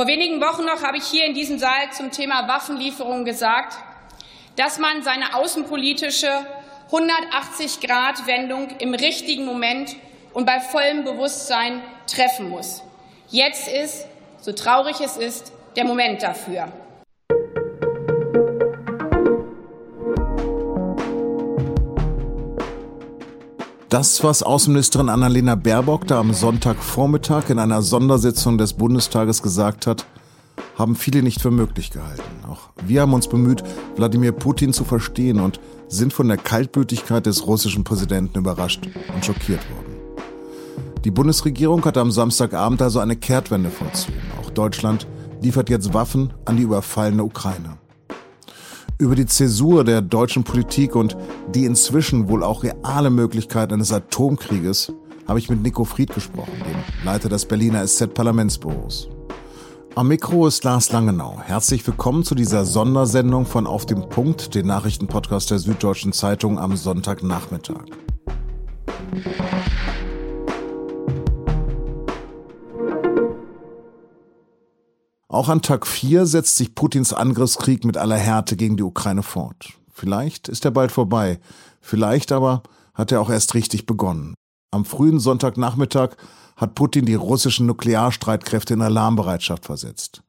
[0.00, 3.76] Vor wenigen Wochen noch habe ich hier in diesem Saal zum Thema Waffenlieferung gesagt,
[4.56, 6.30] dass man seine außenpolitische
[6.90, 9.94] 180-Grad-Wendung im richtigen Moment
[10.32, 12.82] und bei vollem Bewusstsein treffen muss.
[13.28, 14.06] Jetzt ist,
[14.40, 16.72] so traurig es ist, der Moment dafür.
[23.90, 30.06] Das, was Außenministerin Annalena Baerbock da am Sonntagvormittag in einer Sondersitzung des Bundestages gesagt hat,
[30.78, 32.22] haben viele nicht für möglich gehalten.
[32.48, 33.64] Auch wir haben uns bemüht,
[33.96, 35.58] Wladimir Putin zu verstehen und
[35.88, 39.96] sind von der Kaltblütigkeit des russischen Präsidenten überrascht und schockiert worden.
[41.04, 44.20] Die Bundesregierung hat am Samstagabend also eine Kehrtwende vollzogen.
[44.40, 45.08] Auch Deutschland
[45.42, 47.76] liefert jetzt Waffen an die überfallene Ukraine.
[49.00, 51.16] Über die Zäsur der deutschen Politik und
[51.54, 54.92] die inzwischen wohl auch reale Möglichkeit eines Atomkrieges
[55.26, 59.08] habe ich mit Nico Fried gesprochen, dem Leiter des Berliner SZ-Parlamentsbüros.
[59.94, 61.40] Am Mikro ist Lars Langenau.
[61.42, 66.76] Herzlich willkommen zu dieser Sondersendung von Auf dem Punkt, den Nachrichtenpodcast der Süddeutschen Zeitung am
[66.76, 67.86] Sonntagnachmittag.
[75.40, 79.70] Auch an Tag 4 setzt sich Putins Angriffskrieg mit aller Härte gegen die Ukraine fort.
[79.90, 81.40] Vielleicht ist er bald vorbei,
[81.80, 84.34] vielleicht aber hat er auch erst richtig begonnen.
[84.70, 86.10] Am frühen Sonntagnachmittag
[86.58, 90.22] hat Putin die russischen Nuklearstreitkräfte in Alarmbereitschaft versetzt.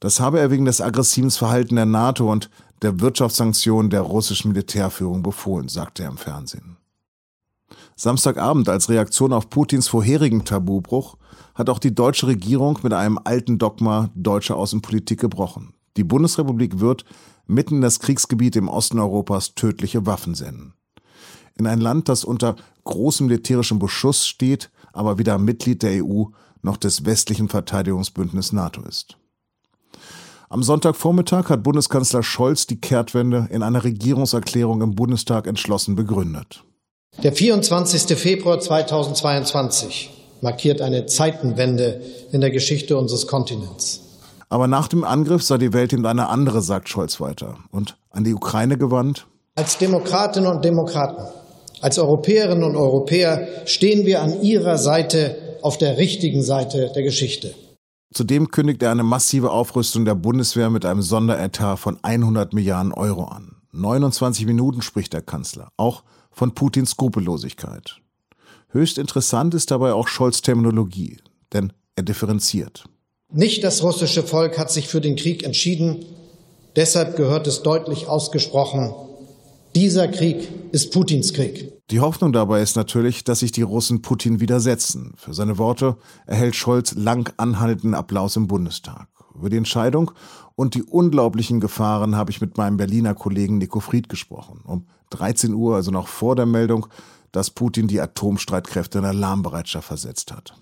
[0.00, 2.50] Das habe er wegen des aggressiven Verhaltens der NATO und
[2.82, 6.78] der Wirtschaftssanktionen der russischen Militärführung befohlen, sagte er im Fernsehen.
[8.00, 11.16] Samstagabend als Reaktion auf Putins vorherigen Tabubruch
[11.56, 15.74] hat auch die deutsche Regierung mit einem alten Dogma deutscher Außenpolitik gebrochen.
[15.96, 17.04] Die Bundesrepublik wird
[17.48, 20.74] mitten in das Kriegsgebiet im Osten Europas tödliche Waffen senden.
[21.56, 22.54] In ein Land, das unter
[22.84, 26.26] großem militärischen Beschuss steht, aber weder Mitglied der EU
[26.62, 29.18] noch des westlichen Verteidigungsbündnisses NATO ist.
[30.48, 36.64] Am Sonntagvormittag hat Bundeskanzler Scholz die Kehrtwende in einer Regierungserklärung im Bundestag entschlossen begründet.
[37.24, 38.16] Der 24.
[38.16, 44.02] Februar 2022 markiert eine Zeitenwende in der Geschichte unseres Kontinents.
[44.48, 47.56] Aber nach dem Angriff sei die Welt eben eine andere, sagt Scholz weiter.
[47.72, 49.26] Und an die Ukraine gewandt?
[49.56, 51.24] Als Demokratinnen und Demokraten,
[51.80, 57.52] als Europäerinnen und Europäer stehen wir an ihrer Seite auf der richtigen Seite der Geschichte.
[58.14, 63.24] Zudem kündigt er eine massive Aufrüstung der Bundeswehr mit einem Sonderetat von 100 Milliarden Euro
[63.24, 63.57] an.
[63.78, 68.00] 29 Minuten spricht der Kanzler, auch von Putins Skrupellosigkeit.
[68.70, 71.18] Höchst interessant ist dabei auch Scholz Terminologie,
[71.52, 72.84] denn er differenziert.
[73.32, 76.04] Nicht das russische Volk hat sich für den Krieg entschieden,
[76.76, 78.94] deshalb gehört es deutlich ausgesprochen,
[79.74, 81.72] dieser Krieg ist Putins Krieg.
[81.90, 85.12] Die Hoffnung dabei ist natürlich, dass sich die Russen Putin widersetzen.
[85.16, 85.96] Für seine Worte
[86.26, 89.08] erhält Scholz lang anhaltenden Applaus im Bundestag.
[89.38, 90.10] Über die Entscheidung
[90.56, 94.60] und die unglaublichen Gefahren habe ich mit meinem Berliner Kollegen Nico Fried gesprochen.
[94.64, 96.86] Um 13 Uhr, also noch vor der Meldung,
[97.32, 100.54] dass Putin die Atomstreitkräfte in Alarmbereitschaft versetzt hat.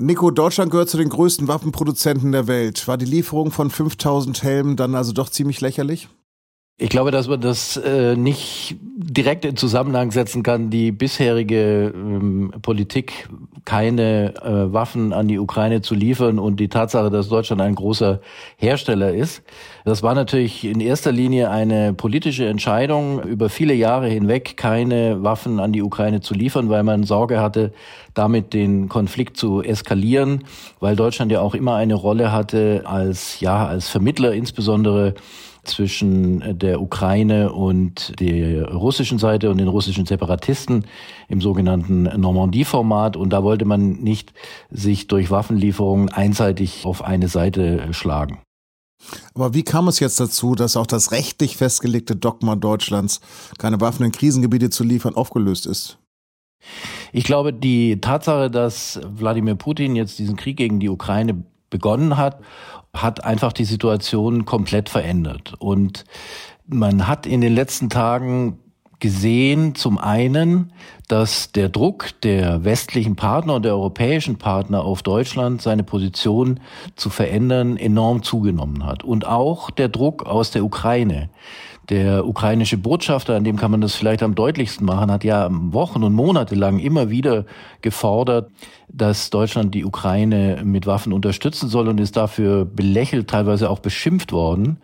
[0.00, 2.86] Nico, Deutschland gehört zu den größten Waffenproduzenten der Welt.
[2.86, 6.08] War die Lieferung von 5000 Helmen dann also doch ziemlich lächerlich?
[6.80, 10.70] Ich glaube, dass man das äh, nicht direkt in Zusammenhang setzen kann.
[10.70, 13.28] Die bisherige ähm, Politik,
[13.64, 18.20] keine äh, Waffen an die Ukraine zu liefern und die Tatsache, dass Deutschland ein großer
[18.58, 19.42] Hersteller ist.
[19.84, 25.58] Das war natürlich in erster Linie eine politische Entscheidung, über viele Jahre hinweg keine Waffen
[25.58, 27.72] an die Ukraine zu liefern, weil man Sorge hatte,
[28.14, 30.44] damit den Konflikt zu eskalieren,
[30.78, 35.14] weil Deutschland ja auch immer eine Rolle hatte als, ja, als Vermittler, insbesondere
[35.68, 40.86] zwischen der Ukraine und der russischen Seite und den russischen Separatisten
[41.28, 43.16] im sogenannten Normandie-Format.
[43.16, 44.32] Und da wollte man nicht
[44.70, 48.40] sich durch Waffenlieferungen einseitig auf eine Seite schlagen.
[49.34, 53.20] Aber wie kam es jetzt dazu, dass auch das rechtlich festgelegte Dogma Deutschlands,
[53.58, 55.98] keine Waffen in Krisengebiete zu liefern, aufgelöst ist?
[57.12, 62.40] Ich glaube, die Tatsache, dass Wladimir Putin jetzt diesen Krieg gegen die Ukraine begonnen hat
[62.94, 65.54] hat einfach die Situation komplett verändert.
[65.58, 66.04] Und
[66.66, 68.58] man hat in den letzten Tagen
[69.00, 70.72] gesehen, zum einen,
[71.06, 76.58] dass der Druck der westlichen Partner und der europäischen Partner auf Deutschland, seine Position
[76.96, 79.04] zu verändern, enorm zugenommen hat.
[79.04, 81.30] Und auch der Druck aus der Ukraine.
[81.88, 86.02] Der ukrainische Botschafter, an dem kann man das vielleicht am deutlichsten machen, hat ja Wochen
[86.02, 87.46] und Monate lang immer wieder
[87.80, 88.50] gefordert,
[88.88, 94.32] dass Deutschland die Ukraine mit Waffen unterstützen soll und ist dafür belächelt, teilweise auch beschimpft
[94.32, 94.78] worden.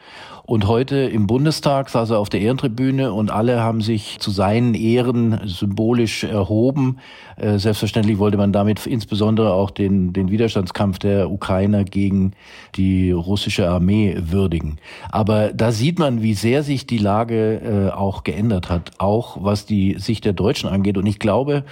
[0.47, 4.75] Und heute im Bundestag saß er auf der Ehrentribüne und alle haben sich zu seinen
[4.75, 6.99] Ehren symbolisch erhoben.
[7.37, 12.33] Äh, selbstverständlich wollte man damit insbesondere auch den, den Widerstandskampf der Ukrainer gegen
[12.75, 14.77] die russische Armee würdigen.
[15.11, 19.67] Aber da sieht man, wie sehr sich die Lage äh, auch geändert hat, auch was
[19.67, 20.97] die Sicht der Deutschen angeht.
[20.99, 21.65] Und ich glaube,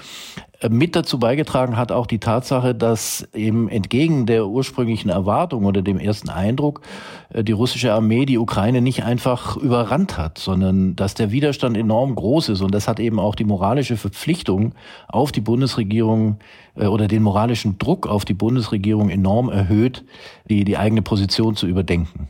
[0.71, 5.99] mit dazu beigetragen hat auch die Tatsache, dass eben entgegen der ursprünglichen Erwartung oder dem
[5.99, 6.83] ersten Eindruck
[7.31, 12.15] äh, die russische Armee die Ukraine nicht einfach überrannt hat, sondern dass der Widerstand enorm
[12.15, 12.61] groß ist.
[12.61, 14.75] Und das hat eben auch die moralische Verpflichtung
[15.09, 16.39] auf die Bundesregierung
[16.77, 20.05] äh, oder den moralischen Druck auf die Bundesregierung enorm erhöht,
[20.49, 22.29] die, die eigene Position zu überdenken.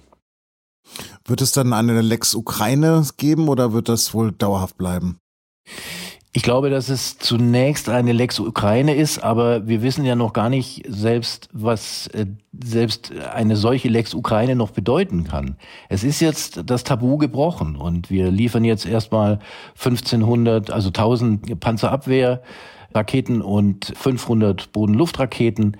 [1.27, 5.19] Wird es dann eine Lex Ukraine geben oder wird das wohl dauerhaft bleiben?
[6.35, 10.49] Ich glaube, dass es zunächst eine Lex Ukraine ist, aber wir wissen ja noch gar
[10.49, 12.25] nicht selbst, was äh,
[12.65, 15.57] selbst eine solche Lex Ukraine noch bedeuten kann.
[15.91, 19.41] Es ist jetzt das Tabu gebrochen und wir liefern jetzt erstmal
[19.77, 25.77] 1500, also 1000 Panzerabwehrraketen und 500 Bodenluftraketen.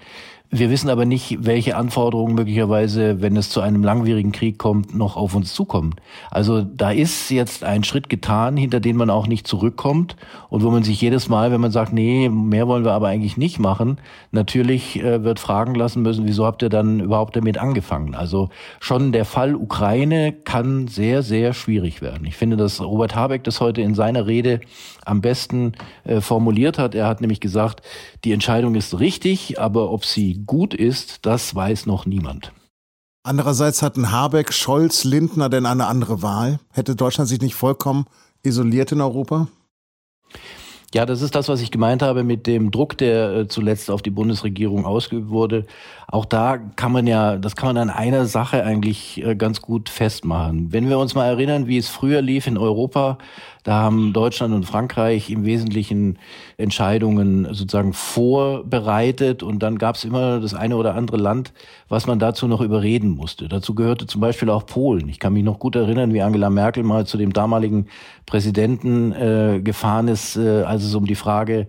[0.55, 5.17] Wir wissen aber nicht, welche Anforderungen möglicherweise, wenn es zu einem langwierigen Krieg kommt, noch
[5.17, 5.95] auf uns zukommen.
[6.31, 10.15] Also da ist jetzt ein Schritt getan, hinter den man auch nicht zurückkommt
[10.51, 13.39] und wo man sich jedes Mal, wenn man sagt, nee, mehr wollen wir aber eigentlich
[13.39, 13.97] nicht machen,
[14.31, 18.15] natürlich äh, wird fragen lassen müssen, wieso habt ihr dann überhaupt damit angefangen?
[18.15, 22.27] Also schon der Fall Ukraine kann sehr, sehr schwierig werden.
[22.27, 24.61] Ich finde, dass Robert Habeck das heute in seiner Rede
[25.07, 25.73] am besten
[26.05, 26.95] äh, formuliert hat.
[26.95, 27.81] Er hat nämlich gesagt,
[28.25, 32.53] die Entscheidung ist richtig, aber ob sie gut ist, das weiß noch niemand.
[33.25, 36.59] Andererseits hatten Habeck, Scholz, Lindner denn eine andere Wahl?
[36.73, 38.07] Hätte Deutschland sich nicht vollkommen
[38.43, 39.47] isoliert in Europa?
[40.95, 44.03] Ja, das ist das, was ich gemeint habe mit dem Druck, der äh, zuletzt auf
[44.03, 45.65] die Bundesregierung ausgeübt wurde.
[46.07, 49.89] Auch da kann man ja, das kann man an einer Sache eigentlich äh, ganz gut
[49.89, 50.71] festmachen.
[50.71, 53.17] Wenn wir uns mal erinnern, wie es früher lief in Europa,
[53.65, 56.19] da haben Deutschland und Frankreich im Wesentlichen
[56.57, 61.53] Entscheidungen sozusagen vorbereitet und dann gab es immer das eine oder andere Land,
[61.89, 63.49] was man dazu noch überreden musste.
[63.49, 65.09] Dazu gehörte zum Beispiel auch Polen.
[65.09, 67.87] Ich kann mich noch gut erinnern, wie Angela Merkel mal zu dem damaligen
[68.27, 71.69] Präsidenten äh, gefahren ist, äh, als es um die Frage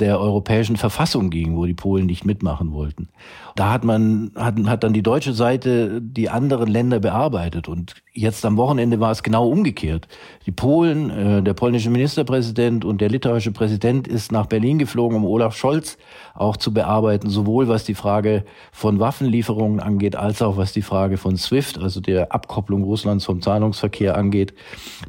[0.00, 3.08] der europäischen Verfassung ging, wo die Polen nicht mitmachen wollten.
[3.54, 8.44] Da hat man, hat, hat dann die deutsche Seite die anderen Länder bearbeitet und jetzt
[8.44, 10.08] am Wochenende war es genau umgekehrt.
[10.46, 15.24] Die Polen, äh, der polnische Ministerpräsident und der litauische Präsident ist nach Berlin geflogen, um
[15.24, 15.96] Olaf Scholz
[16.34, 21.16] auch zu bearbeiten, sowohl was die Frage von Waffenlieferungen angeht, als auch was die Frage
[21.16, 24.54] von SWIFT, also der Abkopplung Russlands vom Zahlungsverkehr angeht.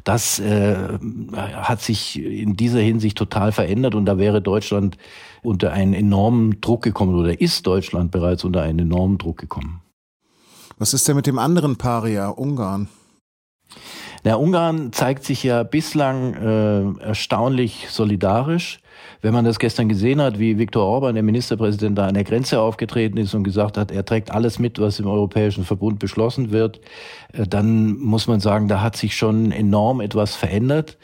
[0.04, 0.76] Das äh,
[1.34, 4.96] hat sich in dieser Hinsicht total verändert und da wäre Deutschland
[5.42, 9.82] unter einen enormen Druck gekommen oder ist Deutschland bereits unter einen enormen Druck gekommen.
[10.78, 12.88] Was ist denn mit dem anderen Paria, Ungarn?
[14.24, 18.80] Na, Ungarn zeigt sich ja bislang äh, erstaunlich solidarisch.
[19.22, 22.60] Wenn man das gestern gesehen hat, wie Viktor Orban, der Ministerpräsident, da an der Grenze
[22.60, 26.80] aufgetreten ist und gesagt hat, er trägt alles mit, was im Europäischen Verbund beschlossen wird,
[27.32, 30.98] äh, dann muss man sagen, da hat sich schon enorm etwas verändert.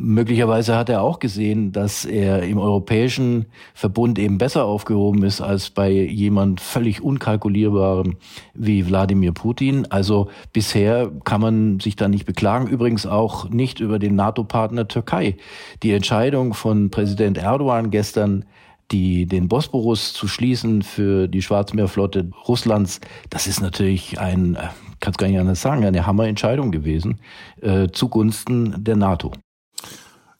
[0.00, 5.70] Möglicherweise hat er auch gesehen, dass er im europäischen Verbund eben besser aufgehoben ist als
[5.70, 8.16] bei jemand völlig unkalkulierbarem
[8.54, 9.86] wie Wladimir Putin.
[9.90, 12.68] Also bisher kann man sich da nicht beklagen.
[12.68, 15.36] Übrigens auch nicht über den NATO-Partner Türkei.
[15.82, 18.44] Die Entscheidung von Präsident Erdogan gestern,
[18.92, 24.68] die, den Bosporus zu schließen für die Schwarzmeerflotte Russlands, das ist natürlich ein, äh,
[25.00, 27.18] kann es gar nicht anders sagen, eine Hammerentscheidung gewesen
[27.60, 29.32] äh, zugunsten der NATO.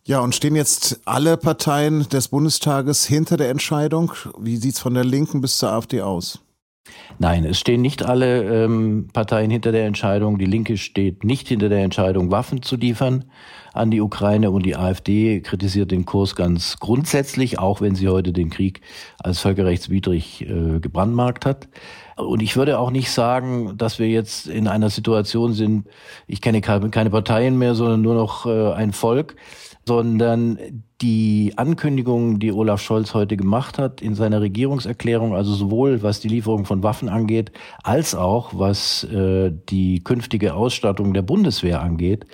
[0.08, 4.10] Ja, und stehen jetzt alle Parteien des Bundestages hinter der Entscheidung?
[4.38, 6.40] Wie sieht's von der Linken bis zur AfD aus?
[7.18, 10.38] Nein, es stehen nicht alle ähm, Parteien hinter der Entscheidung.
[10.38, 13.26] Die Linke steht nicht hinter der Entscheidung, Waffen zu liefern
[13.74, 18.32] an die Ukraine und die AfD kritisiert den Kurs ganz grundsätzlich, auch wenn sie heute
[18.32, 18.80] den Krieg
[19.18, 21.68] als völkerrechtswidrig äh, gebrandmarkt hat.
[22.18, 25.86] Und ich würde auch nicht sagen, dass wir jetzt in einer Situation sind,
[26.26, 29.36] ich kenne keine Parteien mehr, sondern nur noch äh, ein Volk
[29.88, 36.18] sondern die Ankündigungen, die Olaf Scholz heute gemacht hat in seiner Regierungserklärung, also sowohl was
[36.18, 37.52] die Lieferung von Waffen angeht,
[37.84, 42.26] als auch was äh, die künftige Ausstattung der Bundeswehr angeht,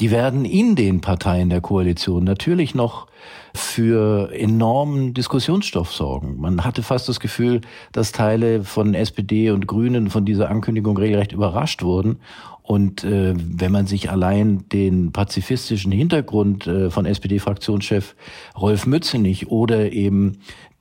[0.00, 3.06] die werden in den Parteien der Koalition natürlich noch
[3.54, 6.36] für enormen Diskussionsstoff sorgen.
[6.38, 7.60] Man hatte fast das Gefühl,
[7.92, 12.18] dass Teile von SPD und Grünen von dieser Ankündigung regelrecht überrascht wurden
[12.66, 18.16] und äh, wenn man sich allein den pazifistischen Hintergrund äh, von SPD-Fraktionschef
[18.58, 20.38] Rolf Mützenich oder eben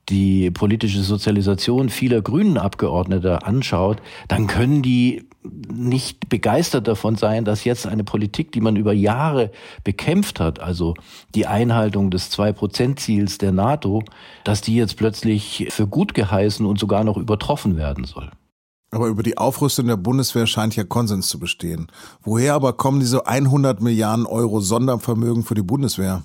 [0.10, 7.66] die politische Sozialisation vieler grünen Abgeordneter anschaut, dann können die nicht begeistert davon sein, dass
[7.66, 9.52] jetzt eine Politik, die man über Jahre
[9.84, 10.96] bekämpft hat, also
[11.36, 14.04] die Einhaltung des Zwei-Prozent-Ziels der NATO,
[14.44, 18.32] dass die jetzt plötzlich für gut geheißen und sogar noch übertroffen werden soll.
[18.96, 21.88] Aber über die Aufrüstung der Bundeswehr scheint ja Konsens zu bestehen.
[22.22, 26.22] Woher aber kommen diese 100 Milliarden Euro Sondervermögen für die Bundeswehr?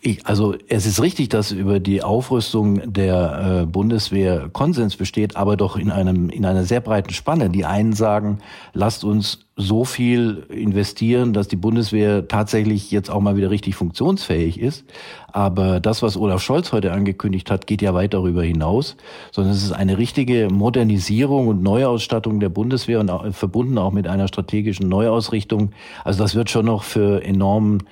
[0.00, 5.56] Ich, also es ist richtig, dass über die Aufrüstung der äh, Bundeswehr Konsens besteht, aber
[5.56, 7.48] doch in einem in einer sehr breiten Spanne.
[7.48, 8.40] Die einen sagen,
[8.72, 14.58] lasst uns so viel investieren, dass die Bundeswehr tatsächlich jetzt auch mal wieder richtig funktionsfähig
[14.58, 14.84] ist.
[15.32, 18.96] Aber das, was Olaf Scholz heute angekündigt hat, geht ja weit darüber hinaus,
[19.30, 24.08] sondern es ist eine richtige Modernisierung und Neuausstattung der Bundeswehr und auch, verbunden auch mit
[24.08, 25.70] einer strategischen Neuausrichtung.
[26.04, 27.84] Also das wird schon noch für enormen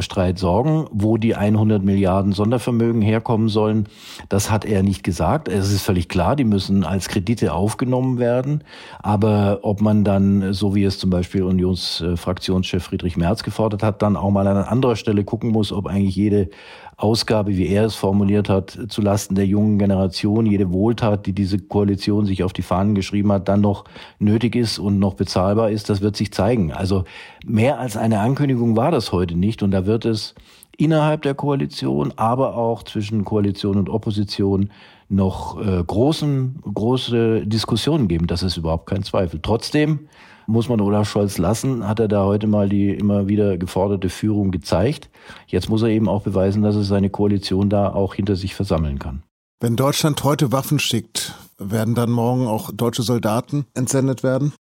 [0.00, 3.86] Streit sorgen, wo die 100 Milliarden Sondervermögen herkommen sollen.
[4.28, 5.48] Das hat er nicht gesagt.
[5.48, 8.64] Es ist völlig klar, die müssen als Kredite aufgenommen werden.
[9.00, 14.16] Aber ob man dann, so wie es zum Beispiel Unionsfraktionschef Friedrich Merz gefordert hat, dann
[14.16, 16.48] auch mal an anderer Stelle gucken muss, ob eigentlich jede
[16.96, 22.24] Ausgabe, wie er es formuliert hat, zulasten der jungen Generation, jede Wohltat, die diese Koalition
[22.24, 23.84] sich auf die Fahnen geschrieben hat, dann noch
[24.18, 26.72] nötig ist und noch bezahlbar ist, das wird sich zeigen.
[26.72, 27.04] Also
[27.44, 30.34] mehr als eine Ankündigung war das heute nicht und da wird es
[30.78, 34.70] innerhalb der Koalition, aber auch zwischen Koalition und Opposition
[35.08, 38.26] noch äh, großen, große Diskussionen geben.
[38.26, 39.40] Das ist überhaupt kein Zweifel.
[39.42, 40.08] Trotzdem
[40.46, 44.50] muss man Olaf Scholz lassen, hat er da heute mal die immer wieder geforderte Führung
[44.50, 45.10] gezeigt.
[45.46, 48.98] Jetzt muss er eben auch beweisen, dass er seine Koalition da auch hinter sich versammeln
[48.98, 49.22] kann.
[49.60, 54.52] Wenn Deutschland heute Waffen schickt, werden dann morgen auch deutsche Soldaten entsendet werden?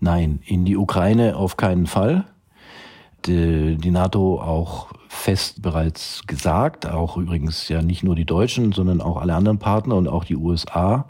[0.00, 2.24] Nein, in die Ukraine auf keinen Fall.
[3.24, 9.00] Die, die NATO auch fest bereits gesagt, auch übrigens ja nicht nur die Deutschen, sondern
[9.00, 11.06] auch alle anderen Partner und auch die USA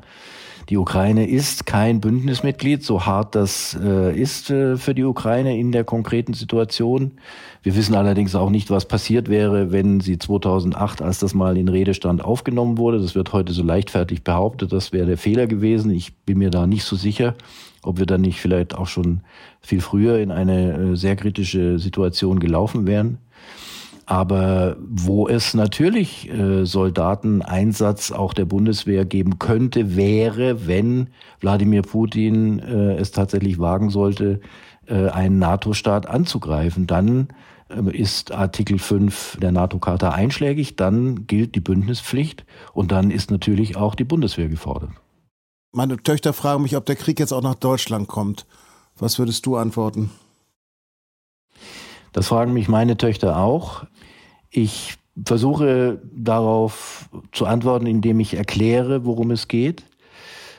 [0.72, 5.70] die Ukraine ist kein Bündnismitglied, so hart das äh, ist äh, für die Ukraine in
[5.70, 7.10] der konkreten Situation.
[7.62, 11.68] Wir wissen allerdings auch nicht, was passiert wäre, wenn sie 2008, als das mal in
[11.68, 15.90] Redestand aufgenommen wurde, das wird heute so leichtfertig behauptet, das wäre der Fehler gewesen.
[15.90, 17.34] Ich bin mir da nicht so sicher,
[17.82, 19.20] ob wir dann nicht vielleicht auch schon
[19.60, 23.18] viel früher in eine äh, sehr kritische Situation gelaufen wären.
[24.06, 31.08] Aber wo es natürlich äh, Soldateneinsatz auch der Bundeswehr geben könnte, wäre, wenn
[31.40, 34.40] Wladimir Putin äh, es tatsächlich wagen sollte,
[34.86, 36.86] äh, einen NATO-Staat anzugreifen.
[36.86, 37.28] Dann
[37.92, 42.44] ist Artikel 5 der NATO-Charta einschlägig, dann gilt die Bündnispflicht
[42.74, 44.90] und dann ist natürlich auch die Bundeswehr gefordert.
[45.72, 48.44] Meine Töchter fragen mich, ob der Krieg jetzt auch nach Deutschland kommt.
[48.98, 50.10] Was würdest du antworten?
[52.12, 53.86] Das fragen mich meine Töchter auch.
[54.52, 59.82] Ich versuche darauf zu antworten, indem ich erkläre, worum es geht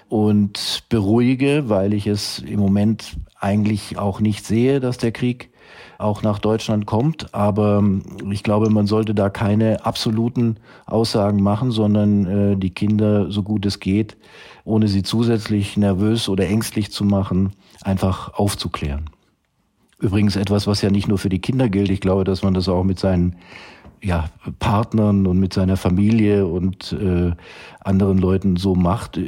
[0.09, 5.49] und beruhige, weil ich es im Moment eigentlich auch nicht sehe, dass der Krieg
[5.97, 7.33] auch nach Deutschland kommt.
[7.33, 7.83] Aber
[8.31, 13.65] ich glaube, man sollte da keine absoluten Aussagen machen, sondern äh, die Kinder, so gut
[13.65, 14.17] es geht,
[14.65, 19.09] ohne sie zusätzlich nervös oder ängstlich zu machen, einfach aufzuklären.
[19.99, 21.89] Übrigens etwas, was ja nicht nur für die Kinder gilt.
[21.89, 23.37] Ich glaube, dass man das auch mit seinen
[24.03, 24.29] ja,
[24.59, 27.31] Partnern und mit seiner Familie und äh,
[27.79, 29.19] anderen Leuten so macht.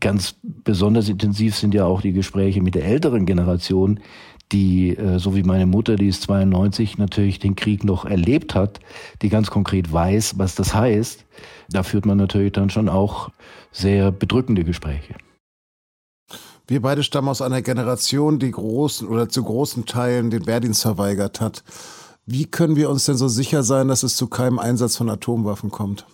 [0.00, 4.00] Ganz besonders intensiv sind ja auch die Gespräche mit der älteren Generation,
[4.50, 8.80] die, äh, so wie meine Mutter, die ist 92, natürlich den Krieg noch erlebt hat,
[9.22, 11.24] die ganz konkret weiß, was das heißt.
[11.70, 13.30] Da führt man natürlich dann schon auch
[13.70, 15.14] sehr bedrückende Gespräche.
[16.66, 21.40] Wir beide stammen aus einer Generation, die großen oder zu großen Teilen den Wehrdienst verweigert
[21.40, 21.62] hat.
[22.30, 25.70] Wie können wir uns denn so sicher sein, dass es zu keinem Einsatz von Atomwaffen
[25.70, 26.04] kommt?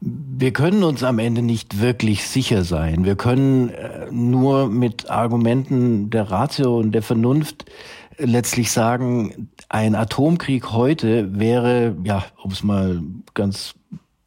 [0.00, 3.04] Wir können uns am Ende nicht wirklich sicher sein.
[3.04, 7.66] Wir können äh, nur mit Argumenten der Ratio und der Vernunft
[8.16, 13.02] letztlich sagen, ein Atomkrieg heute wäre, ja, um es mal
[13.34, 13.74] ganz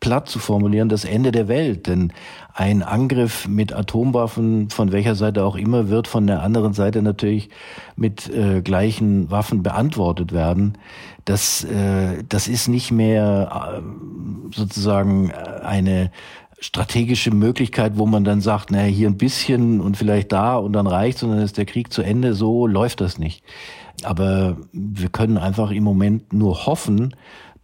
[0.07, 1.87] platt zu formulieren, das Ende der Welt.
[1.87, 2.13] Denn
[2.53, 7.49] ein Angriff mit Atomwaffen von welcher Seite auch immer wird von der anderen Seite natürlich
[7.97, 10.77] mit äh, gleichen Waffen beantwortet werden.
[11.25, 16.09] Das, äh, das ist nicht mehr äh, sozusagen eine
[16.59, 20.87] strategische Möglichkeit, wo man dann sagt, naja, hier ein bisschen und vielleicht da und dann
[20.87, 22.33] reicht, sondern ist der Krieg zu Ende.
[22.33, 23.43] So läuft das nicht.
[24.03, 27.13] Aber wir können einfach im Moment nur hoffen,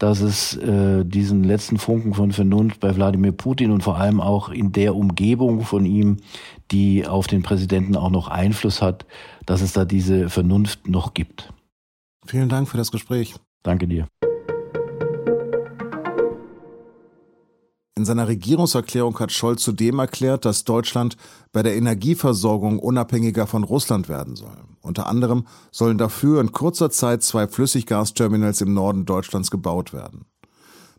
[0.03, 4.49] dass es äh, diesen letzten Funken von Vernunft bei Wladimir Putin und vor allem auch
[4.49, 6.17] in der Umgebung von ihm,
[6.71, 9.05] die auf den Präsidenten auch noch Einfluss hat,
[9.45, 11.53] dass es da diese Vernunft noch gibt.
[12.25, 13.35] Vielen Dank für das Gespräch.
[13.63, 14.09] Danke dir.
[18.03, 21.15] In seiner Regierungserklärung hat Scholz zudem erklärt, dass Deutschland
[21.53, 24.57] bei der Energieversorgung unabhängiger von Russland werden soll.
[24.81, 30.25] Unter anderem sollen dafür in kurzer Zeit zwei Flüssiggasterminals im Norden Deutschlands gebaut werden.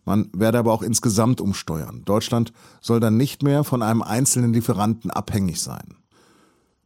[0.06, 2.00] Man werde aber auch insgesamt umsteuern.
[2.06, 5.96] Deutschland soll dann nicht mehr von einem einzelnen Lieferanten abhängig sein.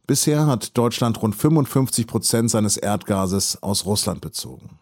[0.08, 4.80] Bisher hat Deutschland rund 55 Prozent seines Erdgases aus Russland bezogen.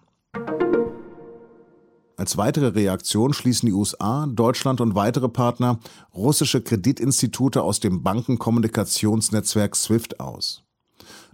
[2.17, 5.79] Als weitere Reaktion schließen die USA, Deutschland und weitere Partner
[6.15, 10.63] russische Kreditinstitute aus dem Bankenkommunikationsnetzwerk SWIFT aus.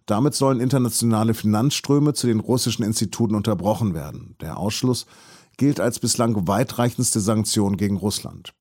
[0.07, 4.35] Damit sollen internationale Finanzströme zu den russischen Instituten unterbrochen werden.
[4.41, 5.07] Der Ausschluss
[5.57, 8.53] gilt als bislang weitreichendste Sanktion gegen Russland.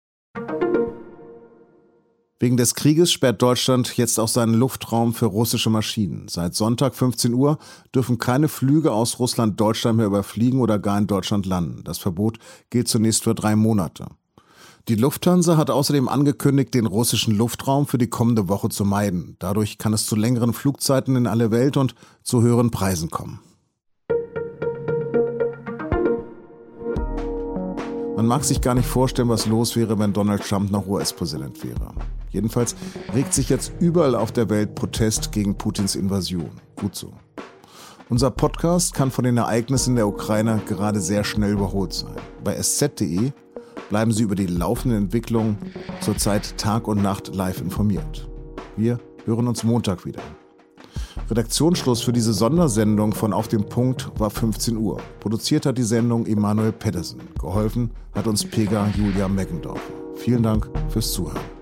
[2.41, 6.27] Wegen des Krieges sperrt Deutschland jetzt auch seinen Luftraum für russische Maschinen.
[6.27, 7.60] Seit Sonntag 15 Uhr
[7.93, 11.83] dürfen keine Flüge aus Russland Deutschland mehr überfliegen oder gar in Deutschland landen.
[11.83, 12.39] Das Verbot
[12.71, 14.07] gilt zunächst für drei Monate.
[14.88, 19.36] Die Lufthansa hat außerdem angekündigt, den russischen Luftraum für die kommende Woche zu meiden.
[19.38, 21.93] Dadurch kann es zu längeren Flugzeiten in alle Welt und
[22.24, 23.39] zu höheren Preisen kommen.
[28.15, 31.93] Man mag sich gar nicht vorstellen, was los wäre, wenn Donald Trump noch US-Präsident wäre.
[32.31, 32.75] Jedenfalls
[33.13, 36.50] regt sich jetzt überall auf der Welt Protest gegen Putins Invasion.
[36.75, 37.13] Gut so.
[38.09, 42.15] Unser Podcast kann von den Ereignissen der Ukraine gerade sehr schnell überholt sein.
[42.43, 43.31] Bei sz.de
[43.89, 45.57] bleiben Sie über die laufenden Entwicklungen
[46.01, 48.29] zurzeit Tag und Nacht live informiert.
[48.75, 50.21] Wir hören uns Montag wieder.
[51.29, 55.00] Redaktionsschluss für diese Sondersendung von Auf dem Punkt war 15 Uhr.
[55.19, 57.21] Produziert hat die Sendung Emanuel Pedersen.
[57.39, 59.81] Geholfen hat uns Pega Julia Meggendorf.
[60.15, 61.61] Vielen Dank fürs Zuhören.